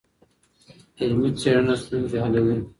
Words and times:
علمي 1.01 1.29
څېړنه 1.39 1.75
ستونزي 1.81 2.17
حلوي. 2.23 2.57